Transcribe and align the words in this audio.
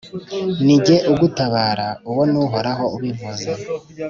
Ni 0.65 0.75
jye 0.85 0.95
ugutabara— 1.11 1.87
uwo 2.09 2.23
ni 2.31 2.37
Uhoraho 2.43 2.83
ubivuze. 2.95 3.51